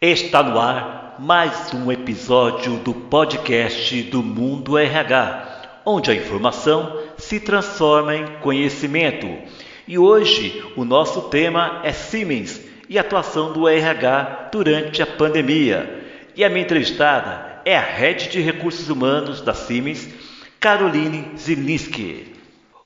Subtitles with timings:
[0.00, 7.38] Está no ar mais um episódio do podcast do Mundo RH, onde a informação se
[7.38, 9.28] transforma em conhecimento.
[9.86, 16.02] E hoje o nosso tema é Siemens e atuação do RH durante a pandemia.
[16.34, 20.08] E a minha entrevistada é a Head de Recursos Humanos da Siemens,
[20.60, 22.34] Caroline Zilinski.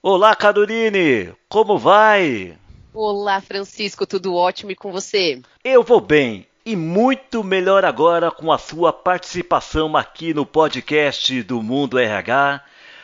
[0.01, 1.35] Olá, Caroline!
[1.49, 2.57] Como vai?
[2.93, 5.43] Olá, Francisco, tudo ótimo e com você?
[5.65, 11.61] Eu vou bem e muito melhor agora com a sua participação aqui no podcast do
[11.61, 12.63] Mundo RH,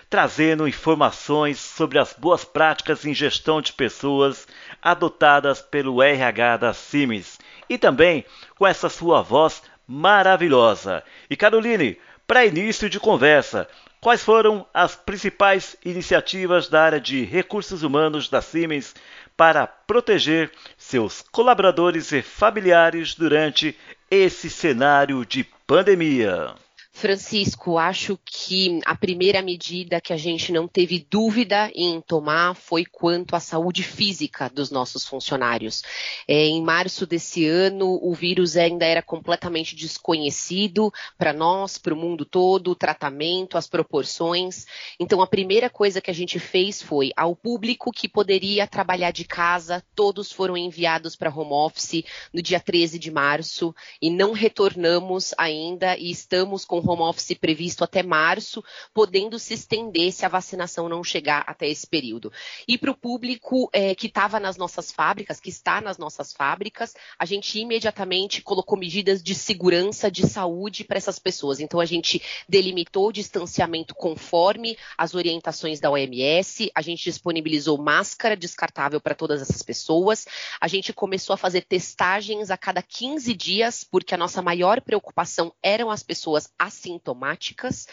[0.09, 4.47] trazendo informações sobre as boas práticas em gestão de pessoas
[4.81, 8.25] adotadas pelo RH da Siemens e também
[8.57, 11.03] com essa sua voz maravilhosa.
[11.29, 13.67] E Caroline, para início de conversa,
[14.01, 18.95] quais foram as principais iniciativas da área de recursos humanos da Siemens
[19.37, 23.77] para proteger seus colaboradores e familiares durante
[24.11, 26.55] esse cenário de pandemia.
[27.01, 32.85] Francisco, acho que a primeira medida que a gente não teve dúvida em tomar foi
[32.85, 35.83] quanto à saúde física dos nossos funcionários.
[36.29, 41.97] É, em março desse ano, o vírus ainda era completamente desconhecido para nós, para o
[41.97, 44.67] mundo todo, o tratamento, as proporções.
[45.01, 49.25] Então, a primeira coisa que a gente fez foi, ao público que poderia trabalhar de
[49.25, 55.33] casa, todos foram enviados para home office no dia 13 de março e não retornamos
[55.39, 60.89] ainda e estamos com home office previsto até março, podendo se estender se a vacinação
[60.89, 62.33] não chegar até esse período.
[62.67, 66.95] E para o público é, que estava nas nossas fábricas, que está nas nossas fábricas,
[67.19, 71.61] a gente imediatamente colocou medidas de segurança, de saúde para essas pessoas.
[71.61, 78.37] Então a gente delimitou o distanciamento conforme as orientações da OMS, a gente disponibilizou máscara
[78.37, 80.27] descartável para todas essas pessoas,
[80.61, 85.53] a gente começou a fazer testagens a cada 15 dias, porque a nossa maior preocupação
[85.63, 87.87] eram as pessoas assintomáticas.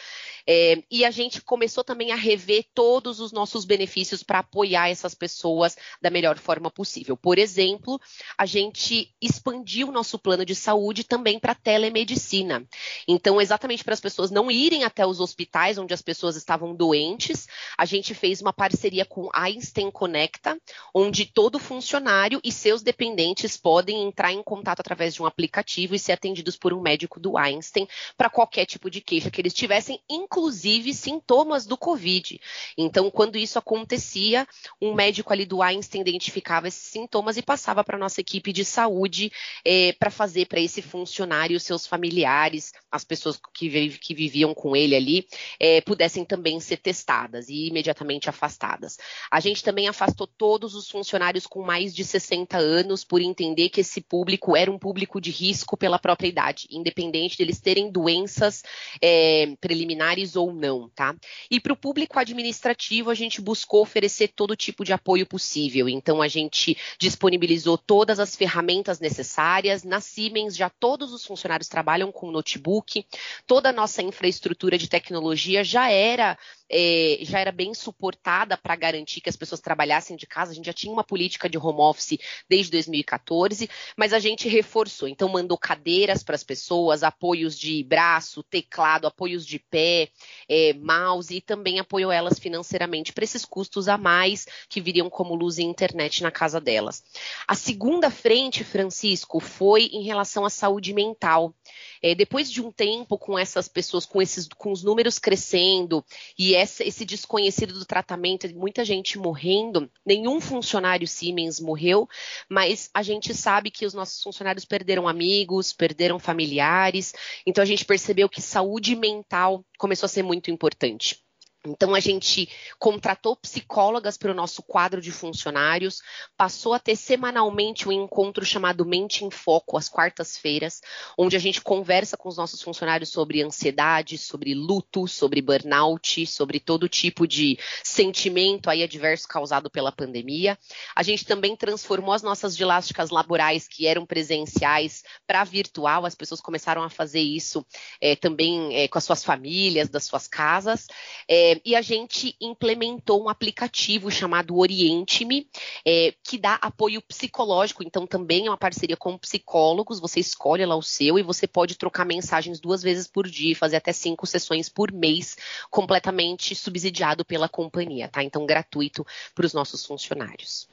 [0.46, 5.14] É, e a gente começou também a rever todos os nossos benefícios para apoiar essas
[5.14, 7.16] pessoas da melhor forma possível.
[7.16, 8.00] Por exemplo,
[8.36, 12.66] a gente expandiu o nosso plano de saúde também para telemedicina.
[13.06, 17.46] Então, exatamente para as pessoas não irem até os hospitais onde as pessoas estavam doentes,
[17.76, 20.58] a gente fez uma parceria com Einstein Conecta,
[20.94, 25.98] onde todo funcionário e seus dependentes podem entrar em contato através de um aplicativo e
[25.98, 30.00] ser atendidos por um médico do Einstein para qualquer tipo de queixa que eles tivessem,
[30.08, 32.40] inclusive sintomas do Covid.
[32.76, 34.46] Então, quando isso acontecia,
[34.80, 38.64] um médico ali do Einstein identificava esses sintomas e passava para a nossa equipe de
[38.64, 39.32] saúde
[39.64, 44.94] é, para fazer para esse funcionário, seus familiares, as pessoas que, que viviam com ele
[44.94, 45.26] ali,
[45.58, 48.98] é, pudessem também ser testadas e imediatamente afastadas.
[49.30, 53.80] A gente também afastou todos os funcionários com mais de 60 anos por entender que
[53.80, 58.57] esse público era um público de risco pela própria idade, independente deles terem doenças
[59.00, 61.14] é, preliminares ou não, tá?
[61.50, 65.88] E para o público administrativo, a gente buscou oferecer todo tipo de apoio possível.
[65.88, 69.84] Então, a gente disponibilizou todas as ferramentas necessárias.
[69.84, 73.04] Na Siemens, já todos os funcionários trabalham com notebook,
[73.46, 76.36] toda a nossa infraestrutura de tecnologia já era
[76.70, 80.52] é, já era bem suportada para garantir que as pessoas trabalhassem de casa.
[80.52, 82.18] A gente já tinha uma política de home office
[82.48, 85.08] desde 2014, mas a gente reforçou.
[85.08, 90.08] Então, mandou cadeiras para as pessoas, apoios de braço, teclado, apoios de pé,
[90.48, 95.34] é, mouse e também apoiou elas financeiramente para esses custos a mais que viriam como
[95.34, 97.02] luz e internet na casa delas.
[97.46, 101.54] A segunda frente, Francisco, foi em relação à saúde mental.
[102.02, 106.04] É, depois de um tempo com essas pessoas, com, esses, com os números crescendo
[106.38, 112.08] e essa, esse desconhecido do tratamento, muita gente morrendo, nenhum funcionário Siemens morreu,
[112.48, 117.12] mas a gente sabe que os nossos funcionários perderam amigos, perderam familiares,
[117.44, 121.22] então a gente percebeu que saúde mental começou a ser muito importante.
[121.66, 122.48] Então, a gente
[122.78, 126.00] contratou psicólogas para o nosso quadro de funcionários,
[126.36, 130.80] passou a ter semanalmente um encontro chamado Mente em Foco, às quartas-feiras,
[131.16, 136.60] onde a gente conversa com os nossos funcionários sobre ansiedade, sobre luto, sobre burnout, sobre
[136.60, 140.56] todo tipo de sentimento aí adverso causado pela pandemia.
[140.94, 146.40] A gente também transformou as nossas ginásticas laborais, que eram presenciais, para virtual, as pessoas
[146.40, 147.66] começaram a fazer isso
[148.00, 150.86] é, também é, com as suas famílias, das suas casas.
[151.26, 155.48] É, É, e a gente implementou um aplicativo chamado Oriente-me,
[155.82, 157.82] é, que dá apoio psicológico.
[157.82, 159.98] Então, também é uma parceria com psicólogos.
[159.98, 163.76] Você escolhe lá o seu e você pode trocar mensagens duas vezes por dia, fazer
[163.76, 165.38] até cinco sessões por mês,
[165.70, 168.22] completamente subsidiado pela companhia, tá?
[168.22, 170.68] Então, gratuito para os nossos funcionários.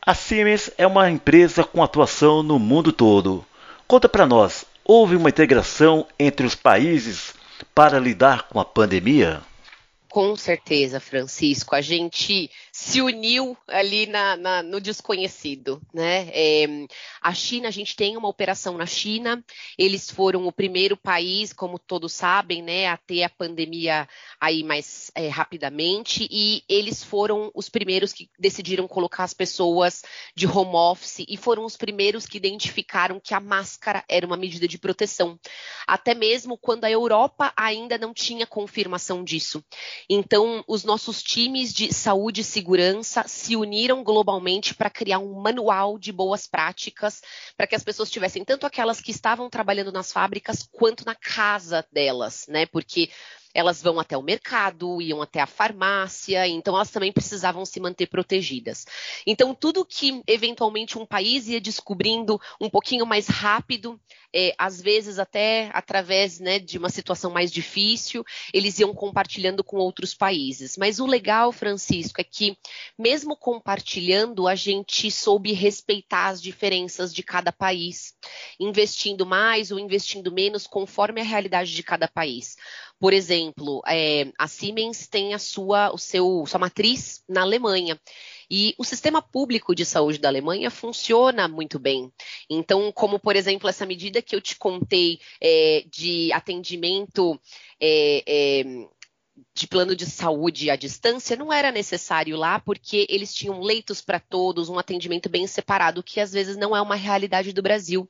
[0.00, 3.44] A Siemens é uma empresa com atuação no mundo todo.
[3.86, 7.34] Conta para nós, houve uma integração entre os países
[7.74, 9.49] para lidar com a pandemia?
[10.10, 11.76] Com certeza, Francisco.
[11.76, 12.50] A gente
[12.80, 16.30] se uniu ali na, na, no desconhecido, né?
[16.32, 16.66] É,
[17.20, 19.44] a China, a gente tem uma operação na China.
[19.76, 24.08] Eles foram o primeiro país, como todos sabem, né, a ter a pandemia
[24.40, 26.26] aí mais é, rapidamente.
[26.30, 30.02] E eles foram os primeiros que decidiram colocar as pessoas
[30.34, 34.66] de home office e foram os primeiros que identificaram que a máscara era uma medida
[34.66, 35.38] de proteção,
[35.86, 39.62] até mesmo quando a Europa ainda não tinha confirmação disso.
[40.08, 42.69] Então, os nossos times de saúde e segurança
[43.26, 47.22] se uniram globalmente para criar um manual de boas práticas
[47.56, 51.86] para que as pessoas tivessem tanto aquelas que estavam trabalhando nas fábricas quanto na casa
[51.92, 52.66] delas, né?
[52.66, 53.10] Porque
[53.54, 58.06] elas vão até o mercado, iam até a farmácia, então elas também precisavam se manter
[58.06, 58.86] protegidas.
[59.26, 64.00] Então, tudo que eventualmente um país ia descobrindo um pouquinho mais rápido,
[64.32, 69.76] é, às vezes até através né, de uma situação mais difícil, eles iam compartilhando com
[69.78, 70.76] outros países.
[70.76, 72.56] Mas o legal, Francisco, é que
[72.98, 78.14] mesmo compartilhando, a gente soube respeitar as diferenças de cada país,
[78.58, 82.56] investindo mais ou investindo menos conforme a realidade de cada país.
[83.00, 87.98] Por exemplo, é, a Siemens tem a sua, o seu, sua matriz na Alemanha.
[88.50, 92.12] E o sistema público de saúde da Alemanha funciona muito bem.
[92.48, 97.40] Então, como por exemplo essa medida que eu te contei é, de atendimento
[97.80, 98.88] é, é
[99.54, 104.20] de plano de saúde à distância não era necessário lá, porque eles tinham leitos para
[104.20, 108.08] todos, um atendimento bem separado, que às vezes não é uma realidade do Brasil.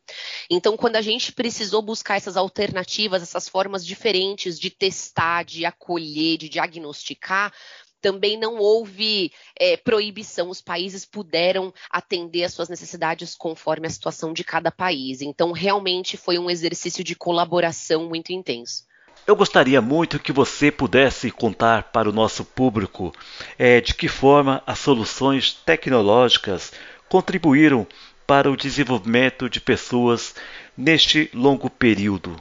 [0.51, 6.39] Então, quando a gente precisou buscar essas alternativas, essas formas diferentes de testar, de acolher,
[6.39, 7.53] de diagnosticar,
[8.01, 14.33] também não houve é, proibição, os países puderam atender às suas necessidades conforme a situação
[14.33, 15.21] de cada país.
[15.21, 18.90] Então, realmente foi um exercício de colaboração muito intenso.
[19.31, 23.15] Eu gostaria muito que você pudesse contar para o nosso público
[23.57, 26.73] é, de que forma as soluções tecnológicas
[27.09, 27.87] contribuíram
[28.27, 30.35] para o desenvolvimento de pessoas
[30.77, 32.37] neste longo período.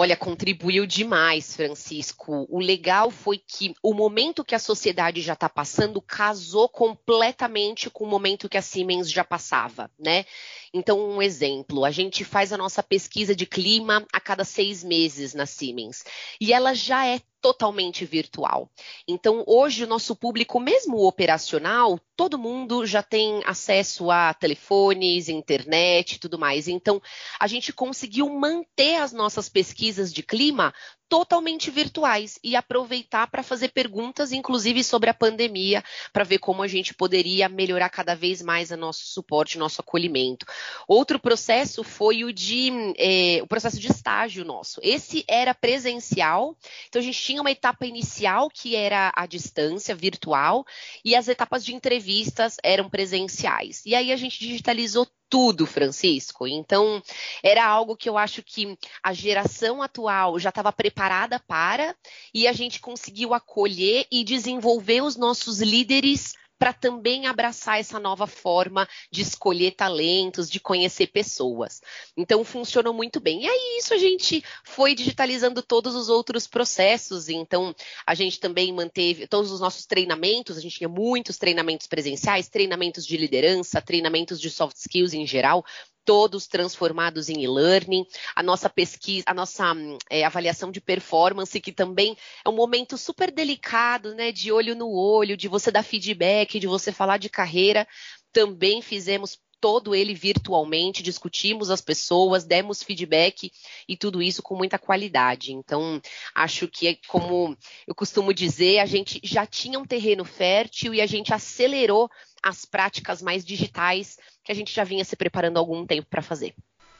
[0.00, 2.46] Olha, contribuiu demais, Francisco.
[2.48, 8.04] O legal foi que o momento que a sociedade já está passando casou completamente com
[8.04, 10.24] o momento que a Siemens já passava, né?
[10.72, 15.34] Então, um exemplo: a gente faz a nossa pesquisa de clima a cada seis meses
[15.34, 16.04] na Siemens
[16.40, 18.70] e ela já é totalmente virtual.
[19.06, 26.12] Então, hoje, o nosso público, mesmo operacional, todo mundo já tem acesso a telefones, internet
[26.12, 26.68] e tudo mais.
[26.68, 27.00] Então,
[27.38, 30.74] a gente conseguiu manter as nossas pesquisas de clima
[31.08, 35.82] totalmente virtuais e aproveitar para fazer perguntas, inclusive sobre a pandemia,
[36.12, 40.46] para ver como a gente poderia melhorar cada vez mais o nosso suporte, nosso acolhimento.
[40.86, 44.80] Outro processo foi o de é, o processo de estágio nosso.
[44.82, 46.56] Esse era presencial,
[46.88, 50.64] então a gente tinha uma etapa inicial que era a distância virtual
[51.04, 53.82] e as etapas de entrevistas eram presenciais.
[53.86, 56.46] E aí a gente digitalizou tudo, Francisco.
[56.46, 57.02] Então,
[57.42, 61.94] era algo que eu acho que a geração atual já estava preparada para
[62.32, 68.26] e a gente conseguiu acolher e desenvolver os nossos líderes para também abraçar essa nova
[68.26, 71.80] forma de escolher talentos, de conhecer pessoas.
[72.16, 73.44] Então funcionou muito bem.
[73.44, 77.28] E aí isso a gente foi digitalizando todos os outros processos.
[77.28, 77.74] Então
[78.06, 83.06] a gente também manteve todos os nossos treinamentos, a gente tinha muitos treinamentos presenciais, treinamentos
[83.06, 85.64] de liderança, treinamentos de soft skills em geral,
[86.08, 89.74] todos transformados em e-learning, a nossa pesquisa, a nossa
[90.08, 94.32] é, avaliação de performance, que também é um momento super delicado, né?
[94.32, 97.86] De olho no olho, de você dar feedback, de você falar de carreira.
[98.32, 103.50] Também fizemos todo ele virtualmente, discutimos as pessoas, demos feedback
[103.88, 105.52] e tudo isso com muita qualidade.
[105.52, 106.00] Então,
[106.34, 111.06] acho que, como eu costumo dizer, a gente já tinha um terreno fértil e a
[111.06, 112.10] gente acelerou
[112.42, 116.22] as práticas mais digitais que a gente já vinha se preparando há algum tempo para
[116.22, 116.54] fazer.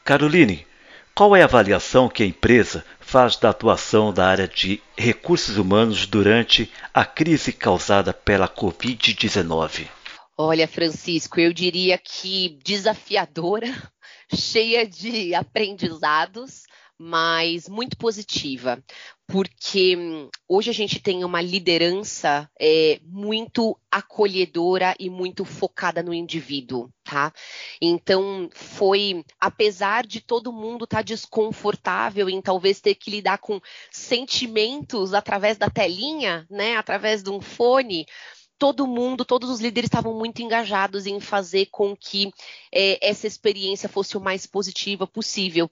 [0.05, 0.67] Caroline,
[1.15, 6.07] qual é a avaliação que a empresa faz da atuação da área de recursos humanos
[6.07, 9.88] durante a crise causada pela Covid-19?
[10.40, 13.66] Olha, Francisco, eu diria que desafiadora,
[14.33, 16.62] cheia de aprendizados,
[16.97, 18.83] mas muito positiva.
[19.28, 26.14] porque hum, hoje a gente tem uma liderança é, muito acolhedora e muito focada no
[26.14, 27.33] indivíduo, tá?
[27.80, 33.61] Então, foi, apesar de todo mundo estar tá desconfortável em talvez ter que lidar com
[33.90, 38.07] sentimentos através da telinha, né, através de um fone,
[38.59, 42.33] todo mundo, todos os líderes estavam muito engajados em fazer com que
[42.73, 45.71] é, essa experiência fosse o mais positiva possível.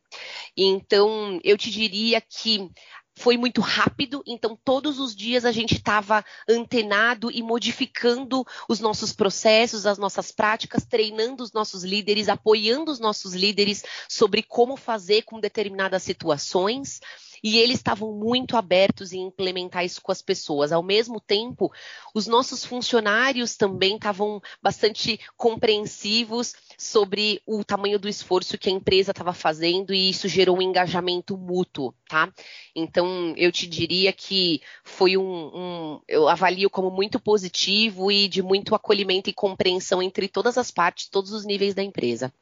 [0.56, 2.70] Então, eu te diria que
[3.18, 9.10] foi muito rápido, então todos os dias a gente estava antenado e modificando os nossos
[9.10, 15.22] processos, as nossas práticas, treinando os nossos líderes, apoiando os nossos líderes sobre como fazer
[15.22, 17.00] com determinadas situações
[17.42, 20.72] e eles estavam muito abertos em implementar isso com as pessoas.
[20.72, 21.72] Ao mesmo tempo,
[22.14, 29.10] os nossos funcionários também estavam bastante compreensivos sobre o tamanho do esforço que a empresa
[29.10, 32.32] estava fazendo e isso gerou um engajamento mútuo, tá?
[32.74, 38.42] Então, eu te diria que foi um, um eu avalio como muito positivo e de
[38.42, 42.32] muito acolhimento e compreensão entre todas as partes, todos os níveis da empresa.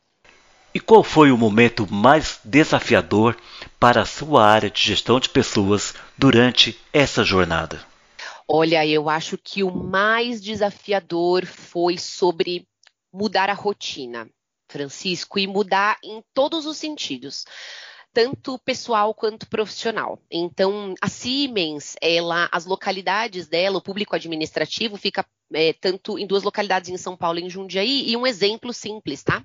[0.74, 3.36] E qual foi o momento mais desafiador
[3.78, 7.80] para a sua área de gestão de pessoas durante essa jornada?
[8.48, 12.66] Olha, eu acho que o mais desafiador foi sobre
[13.12, 14.28] mudar a rotina,
[14.68, 17.44] Francisco, e mudar em todos os sentidos
[18.14, 20.20] tanto pessoal quanto profissional.
[20.30, 26.42] Então, a Siemens, ela, as localidades dela, o público administrativo fica é, tanto em duas
[26.42, 29.44] localidades em São Paulo e em Jundiaí, e um exemplo simples, tá?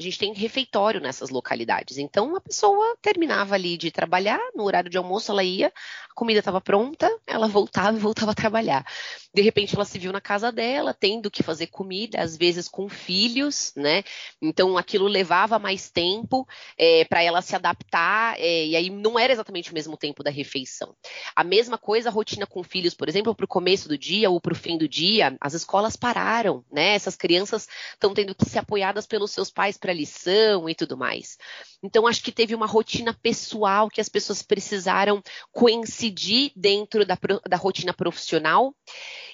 [0.00, 1.98] A gente tem refeitório nessas localidades.
[1.98, 6.38] Então, a pessoa terminava ali de trabalhar, no horário de almoço ela ia, a comida
[6.38, 8.86] estava pronta, ela voltava e voltava a trabalhar.
[9.34, 12.88] De repente, ela se viu na casa dela, tendo que fazer comida, às vezes com
[12.88, 14.04] filhos, né?
[14.40, 19.32] Então, aquilo levava mais tempo é, para ela se adaptar, é, e aí não era
[19.32, 20.94] exatamente o mesmo tempo da refeição.
[21.34, 24.40] A mesma coisa, a rotina com filhos, por exemplo, para o começo do dia ou
[24.40, 26.94] para o fim do dia, as escolas pararam, né?
[26.94, 31.36] Essas crianças estão tendo que ser apoiadas pelos seus pais para lição e tudo mais.
[31.82, 37.18] Então, acho que teve uma rotina pessoal que as pessoas precisaram coincidir dentro da,
[37.48, 38.74] da rotina profissional.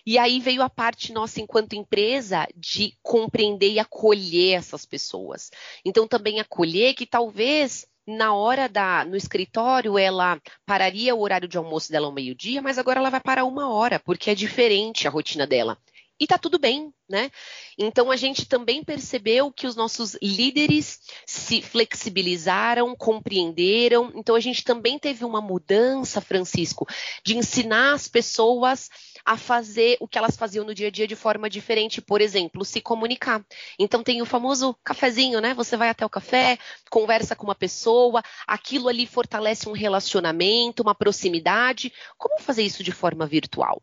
[0.06, 5.50] E aí veio a parte nossa, enquanto empresa, de compreender e acolher essas pessoas.
[5.84, 11.56] Então, também acolher que talvez na hora da no escritório ela pararia o horário de
[11.56, 15.10] almoço dela ao meio-dia, mas agora ela vai parar uma hora, porque é diferente a
[15.10, 15.78] rotina dela
[16.18, 17.30] e tá tudo bem, né?
[17.76, 24.12] Então a gente também percebeu que os nossos líderes se flexibilizaram, compreenderam.
[24.14, 26.86] Então a gente também teve uma mudança, Francisco,
[27.24, 28.88] de ensinar as pessoas
[29.24, 32.64] a fazer o que elas faziam no dia a dia de forma diferente, por exemplo,
[32.64, 33.44] se comunicar.
[33.78, 35.54] Então tem o famoso cafezinho, né?
[35.54, 36.58] Você vai até o café,
[36.90, 41.92] conversa com uma pessoa, aquilo ali fortalece um relacionamento, uma proximidade.
[42.18, 43.82] Como fazer isso de forma virtual?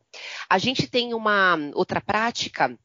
[0.50, 2.78] A gente tem uma outra prática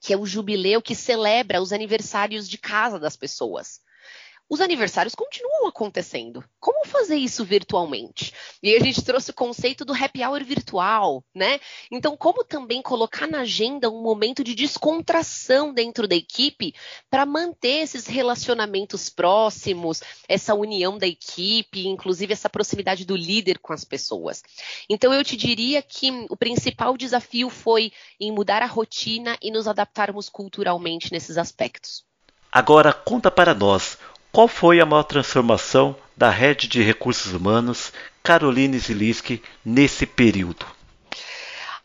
[0.00, 3.80] que é o jubileu que celebra os aniversários de casa das pessoas
[4.52, 6.44] os aniversários continuam acontecendo.
[6.60, 8.34] Como fazer isso virtualmente?
[8.62, 11.58] E a gente trouxe o conceito do happy hour virtual, né?
[11.90, 16.74] Então, como também colocar na agenda um momento de descontração dentro da equipe
[17.08, 23.72] para manter esses relacionamentos próximos, essa união da equipe, inclusive essa proximidade do líder com
[23.72, 24.42] as pessoas.
[24.86, 27.90] Então, eu te diria que o principal desafio foi
[28.20, 32.04] em mudar a rotina e nos adaptarmos culturalmente nesses aspectos.
[32.54, 33.96] Agora, conta para nós
[34.32, 40.64] qual foi a maior transformação da rede de recursos humanos Caroline Ziliski nesse período?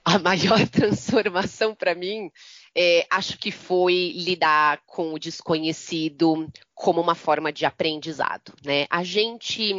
[0.05, 2.31] A maior transformação para mim,
[2.79, 8.85] é, acho que foi lidar com o desconhecido como uma forma de aprendizado, né?
[8.87, 9.73] A gente,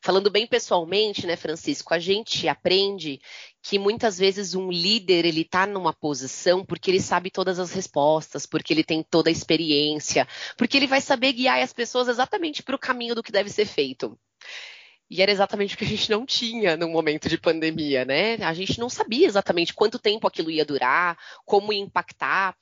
[0.00, 3.20] falando bem pessoalmente, né, Francisco, a gente aprende
[3.60, 8.46] que muitas vezes um líder ele está numa posição porque ele sabe todas as respostas,
[8.46, 10.24] porque ele tem toda a experiência,
[10.56, 13.66] porque ele vai saber guiar as pessoas exatamente para o caminho do que deve ser
[13.66, 14.16] feito.
[15.12, 18.36] E era exatamente o que a gente não tinha no momento de pandemia, né?
[18.36, 22.56] A gente não sabia exatamente quanto tempo aquilo ia durar, como ia impactar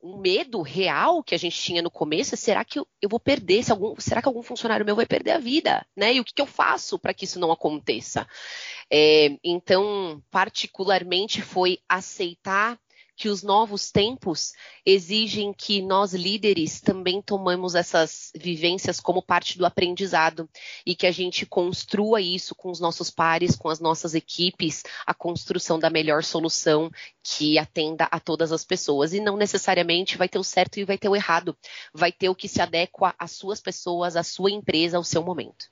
[0.00, 3.64] um medo real que a gente tinha no começo é será que eu, vou perder,
[3.64, 6.14] se algum, será que algum funcionário meu vai perder a vida, né?
[6.14, 8.24] E o que, que eu faço para que isso não aconteça?
[8.88, 12.78] É, então, particularmente foi aceitar
[13.18, 14.52] que os novos tempos
[14.86, 20.48] exigem que nós líderes também tomemos essas vivências como parte do aprendizado
[20.86, 25.12] e que a gente construa isso com os nossos pares, com as nossas equipes, a
[25.12, 30.38] construção da melhor solução que atenda a todas as pessoas e não necessariamente vai ter
[30.38, 31.58] o certo e vai ter o errado,
[31.92, 35.66] vai ter o que se adequa às suas pessoas, à sua empresa, ao seu momento.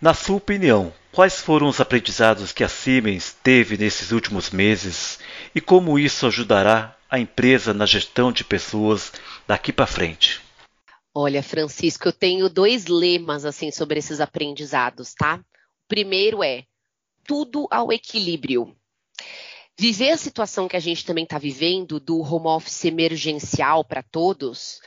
[0.00, 5.18] Na sua opinião, quais foram os aprendizados que a Siemens teve nesses últimos meses
[5.54, 9.12] e como isso ajudará a empresa na gestão de pessoas
[9.46, 10.40] daqui para frente?
[11.14, 15.36] Olha, Francisco, eu tenho dois lemas assim sobre esses aprendizados, tá?
[15.84, 16.64] O primeiro é
[17.26, 18.74] tudo ao equilíbrio.
[19.78, 24.80] Viver a situação que a gente também está vivendo do home office emergencial para todos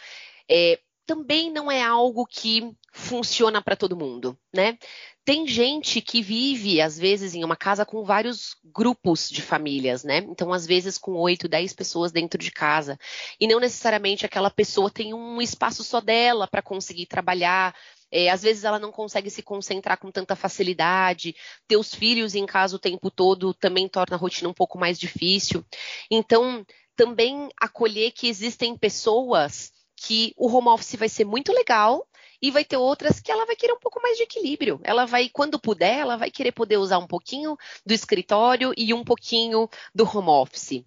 [0.49, 4.77] é, também não é algo que funciona para todo mundo, né?
[5.25, 10.17] Tem gente que vive, às vezes, em uma casa com vários grupos de famílias, né?
[10.17, 12.99] Então, às vezes, com oito, dez pessoas dentro de casa.
[13.39, 17.73] E não necessariamente aquela pessoa tem um espaço só dela para conseguir trabalhar.
[18.11, 21.35] É, às vezes ela não consegue se concentrar com tanta facilidade.
[21.67, 24.99] Ter os filhos em casa o tempo todo também torna a rotina um pouco mais
[24.99, 25.65] difícil.
[26.11, 29.72] Então, também acolher que existem pessoas
[30.03, 32.05] que o home office vai ser muito legal,
[32.43, 34.77] e vai ter outras que ela vai querer um pouco mais de equilíbrio.
[34.83, 39.01] Ela vai, quando puder, ela vai querer poder usar um pouquinho do escritório e um
[39.01, 40.83] pouquinho do home office.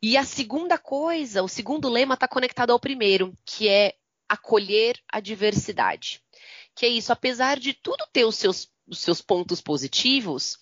[0.00, 3.94] E a segunda coisa, o segundo lema está conectado ao primeiro, que é
[4.28, 6.22] acolher a diversidade.
[6.72, 10.58] Que é isso, apesar de tudo ter os seus, os seus pontos positivos,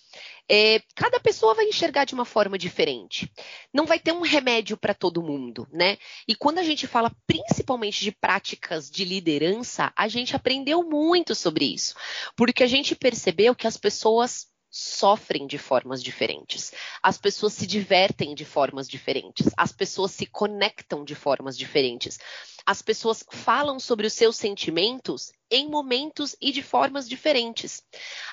[0.49, 3.31] é, cada pessoa vai enxergar de uma forma diferente.
[3.73, 5.97] Não vai ter um remédio para todo mundo, né?
[6.27, 11.65] E quando a gente fala principalmente de práticas de liderança, a gente aprendeu muito sobre
[11.65, 11.93] isso,
[12.35, 16.71] porque a gente percebeu que as pessoas sofrem de formas diferentes.
[17.03, 19.47] As pessoas se divertem de formas diferentes.
[19.57, 22.17] As pessoas se conectam de formas diferentes.
[22.65, 27.83] As pessoas falam sobre os seus sentimentos em momentos e de formas diferentes.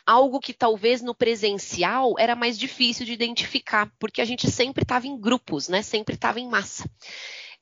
[0.07, 5.07] Algo que talvez no presencial era mais difícil de identificar, porque a gente sempre estava
[5.07, 5.83] em grupos, né?
[5.83, 6.89] Sempre estava em massa.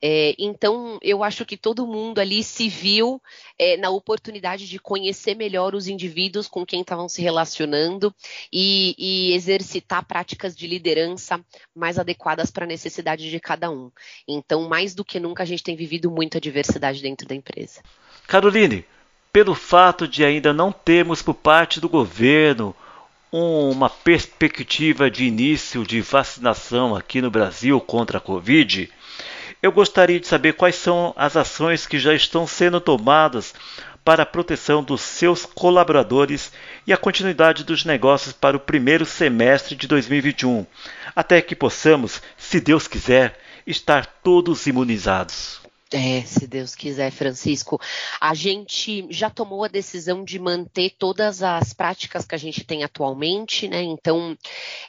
[0.00, 3.20] É, então, eu acho que todo mundo ali se viu
[3.58, 8.14] é, na oportunidade de conhecer melhor os indivíduos com quem estavam se relacionando
[8.52, 11.40] e, e exercitar práticas de liderança
[11.74, 13.90] mais adequadas para a necessidade de cada um.
[14.28, 17.82] Então, mais do que nunca, a gente tem vivido muita diversidade dentro da empresa.
[18.26, 18.84] Caroline,
[19.32, 22.74] pelo fato de ainda não termos por parte do governo
[23.32, 28.88] uma perspectiva de início de vacinação aqui no Brasil contra a Covid,
[29.62, 33.54] eu gostaria de saber quais são as ações que já estão sendo tomadas
[34.04, 36.52] para a proteção dos seus colaboradores
[36.86, 40.64] e a continuidade dos negócios para o primeiro semestre de 2021,
[41.14, 45.60] até que possamos, se Deus quiser, estar todos imunizados.
[45.92, 47.80] É, se Deus quiser, Francisco.
[48.20, 52.82] A gente já tomou a decisão de manter todas as práticas que a gente tem
[52.82, 53.82] atualmente, né?
[53.82, 54.36] Então,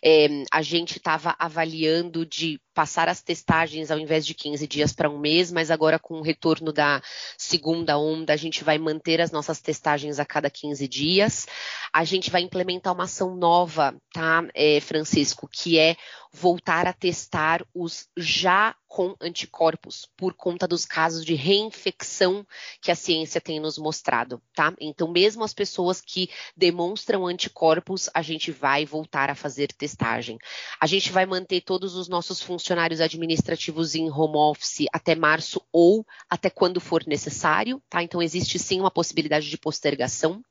[0.04, 5.10] é, a gente estava avaliando de passar as testagens ao invés de 15 dias para
[5.10, 7.02] um mês, mas agora com o retorno da
[7.36, 11.48] segunda onda, a gente vai manter as nossas testagens a cada 15 dias.
[11.92, 15.96] A gente vai implementar uma ação nova, tá, é, Francisco, que é
[16.32, 22.46] voltar a testar os já com anticorpos por conta dos casos de reinfecção
[22.82, 24.74] que a ciência tem nos mostrado, tá?
[24.80, 30.38] Então, mesmo as pessoas que demonstram anticorpos, a gente vai voltar a fazer testagem.
[30.80, 35.62] A gente vai manter todos os nossos funcionários funcionários administrativos em home office até março
[35.72, 38.04] ou até quando for necessário, tá?
[38.04, 40.42] Então existe sim uma possibilidade de postergação.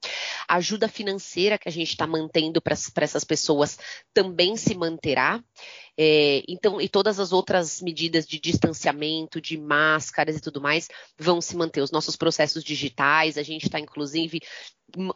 [0.49, 2.75] A ajuda financeira que a gente está mantendo para
[3.05, 3.79] essas pessoas
[4.15, 5.45] também se manterá.
[5.99, 11.41] É, então, e todas as outras medidas de distanciamento, de máscaras e tudo mais vão
[11.41, 11.83] se manter.
[11.83, 14.41] Os nossos processos digitais, a gente está inclusive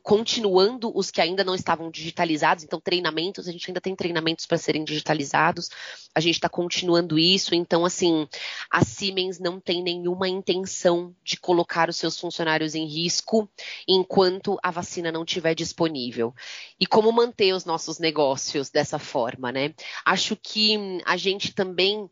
[0.02, 4.58] continuando os que ainda não estavam digitalizados, então treinamentos, a gente ainda tem treinamentos para
[4.58, 5.70] serem digitalizados,
[6.14, 8.28] a gente está continuando isso, então assim,
[8.70, 13.48] a Siemens não tem nenhuma intenção de colocar os seus funcionários em risco
[13.86, 16.34] enquanto a vacina não estiver disponível.
[16.78, 19.72] E como manter os nossos negócios dessa forma, né?
[20.04, 22.10] Acho que a gente também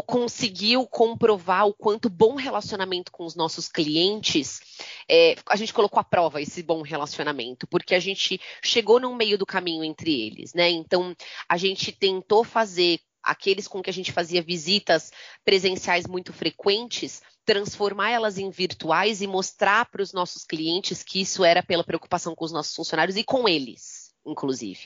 [0.00, 4.60] conseguiu comprovar o quanto bom relacionamento com os nossos clientes,
[5.08, 9.36] é, a gente colocou à prova esse bom relacionamento, porque a gente chegou no meio
[9.36, 10.70] do caminho entre eles, né?
[10.70, 11.14] Então,
[11.48, 15.10] a gente tentou fazer aqueles com que a gente fazia visitas
[15.44, 21.44] presenciais muito frequentes, transformar elas em virtuais e mostrar para os nossos clientes que isso
[21.44, 23.91] era pela preocupação com os nossos funcionários e com eles.
[24.24, 24.80] Inclusive.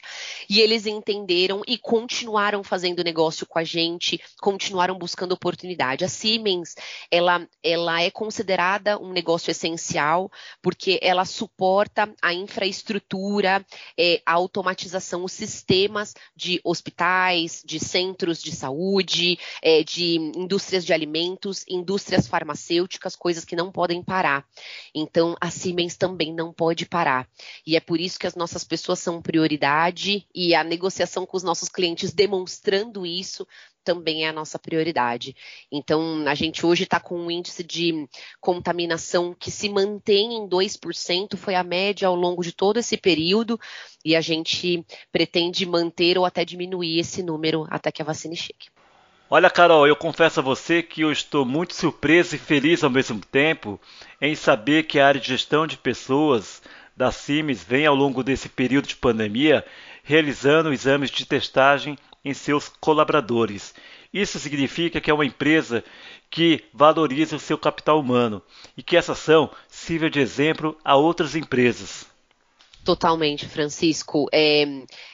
[0.48, 6.04] E eles entenderam e continuaram fazendo negócio com a gente, continuaram buscando oportunidade.
[6.04, 6.74] A Siemens,
[7.10, 10.30] ela, ela é considerada um negócio essencial
[10.62, 13.64] porque ela suporta a infraestrutura,
[13.98, 20.92] é, a automatização, os sistemas de hospitais, de centros de saúde, é, de indústrias de
[20.92, 24.46] alimentos, indústrias farmacêuticas, coisas que não podem parar.
[24.94, 27.28] Então, a Siemens também não pode parar.
[27.66, 31.42] E é por isso que as nossas pessoas são prioridade e a negociação com os
[31.42, 33.46] nossos clientes demonstrando isso
[33.82, 35.34] também é a nossa prioridade.
[35.70, 38.08] Então, a gente hoje está com um índice de
[38.40, 43.58] contaminação que se mantém em 2%, foi a média ao longo de todo esse período,
[44.04, 48.66] e a gente pretende manter ou até diminuir esse número até que a vacina chegue.
[49.30, 53.20] Olha, Carol, eu confesso a você que eu estou muito surpreso e feliz ao mesmo
[53.20, 53.80] tempo
[54.20, 56.62] em saber que a área de gestão de pessoas
[56.96, 59.64] da CIMES vem ao longo desse período de pandemia
[60.02, 63.74] realizando exames de testagem em seus colaboradores.
[64.12, 65.84] Isso significa que é uma empresa
[66.30, 68.40] que valoriza o seu capital humano
[68.76, 72.06] e que essa ação sirva de exemplo a outras empresas.
[72.86, 74.28] Totalmente, Francisco.
[74.32, 74.64] É,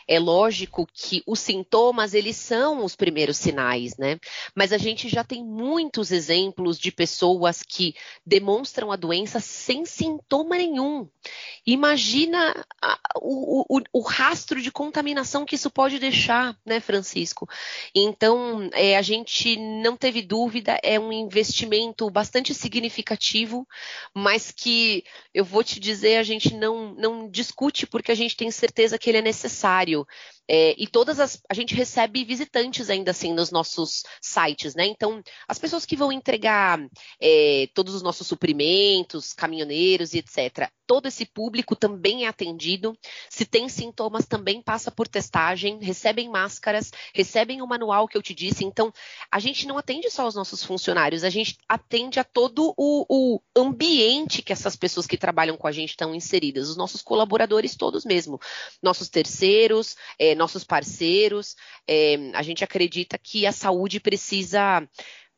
[0.07, 4.19] é lógico que os sintomas, eles são os primeiros sinais, né?
[4.55, 7.95] Mas a gente já tem muitos exemplos de pessoas que
[8.27, 11.09] demonstram a doença sem sintoma nenhum.
[11.67, 17.49] Imagina a, o, o, o, rastro de contaminação que isso pode deixar, né, Francisco?
[17.95, 23.67] Então, é, a gente não teve dúvida, é um investimento bastante significativo,
[24.13, 28.51] mas que eu vou te dizer, a gente não, não discute porque a gente tem
[28.51, 30.07] certeza que ele é necessário.
[30.48, 31.40] É, e todas as.
[31.48, 34.85] A gente recebe visitantes ainda assim nos nossos sites, né?
[34.87, 36.81] Então, as pessoas que vão entregar
[37.20, 42.96] é, todos os nossos suprimentos, caminhoneiros e etc., todo esse público também é atendido.
[43.31, 48.35] Se tem sintomas, também passa por testagem, recebem máscaras, recebem o manual que eu te
[48.35, 48.64] disse.
[48.64, 48.92] Então,
[49.31, 53.40] a gente não atende só os nossos funcionários, a gente atende a todo o, o
[53.57, 58.05] ambiente que essas pessoas que trabalham com a gente estão inseridas, os nossos colaboradores todos
[58.05, 58.41] mesmo,
[58.83, 61.57] nossos terceiros, é, nossos parceiros.
[61.87, 64.87] É, a gente acredita que a saúde precisa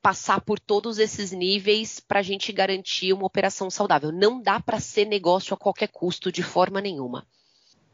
[0.02, 4.12] passar por todos esses níveis para a gente garantir uma operação saudável.
[4.12, 7.26] Não dá para ser negócio a qualquer custo, de forma nenhuma.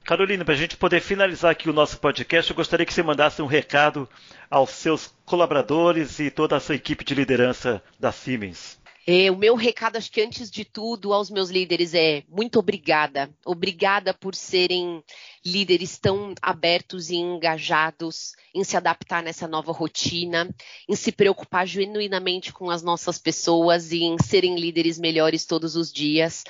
[0.05, 3.41] Carolina, para a gente poder finalizar aqui o nosso podcast, eu gostaria que você mandasse
[3.41, 4.09] um recado
[4.51, 8.80] aos seus colaboradores e toda a sua equipe de liderança da Siemens.
[9.07, 13.31] É, o meu recado, acho que antes de tudo, aos meus líderes é muito obrigada.
[13.45, 15.03] Obrigada por serem
[15.45, 20.49] líderes tão abertos e engajados em se adaptar nessa nova rotina,
[20.89, 25.91] em se preocupar genuinamente com as nossas pessoas e em serem líderes melhores todos os
[25.91, 26.45] dias.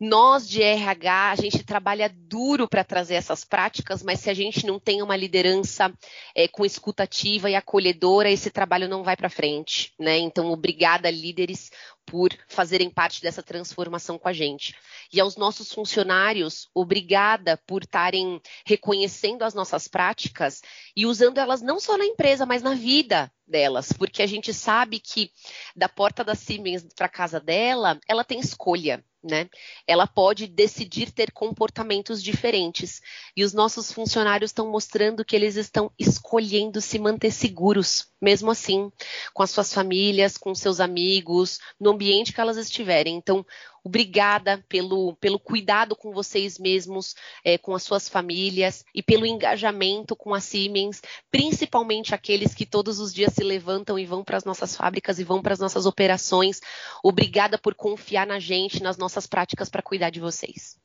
[0.00, 4.66] Nós de RH, a gente trabalha duro para trazer essas práticas, mas se a gente
[4.66, 5.92] não tem uma liderança
[6.34, 10.18] é, com escutativa e acolhedora, esse trabalho não vai para frente, né?
[10.18, 11.70] Então, obrigada, líderes,
[12.06, 14.74] por fazerem parte dessa transformação com a gente.
[15.12, 20.62] E aos nossos funcionários, obrigada por estarem reconhecendo as nossas práticas
[20.96, 24.98] e usando elas não só na empresa, mas na vida delas, porque a gente sabe
[24.98, 25.30] que
[25.76, 29.48] da porta da Siemens para casa dela, ela tem escolha né?
[29.86, 33.00] Ela pode decidir ter comportamentos diferentes.
[33.34, 38.92] E os nossos funcionários estão mostrando que eles estão escolhendo se manter seguros, mesmo assim,
[39.32, 43.16] com as suas famílias, com seus amigos, no ambiente que elas estiverem.
[43.16, 43.44] Então,
[43.86, 50.16] Obrigada pelo, pelo cuidado com vocês mesmos, é, com as suas famílias e pelo engajamento
[50.16, 54.44] com a Siemens, principalmente aqueles que todos os dias se levantam e vão para as
[54.44, 56.62] nossas fábricas e vão para as nossas operações.
[57.02, 60.78] Obrigada por confiar na gente, nas nossas práticas para cuidar de vocês.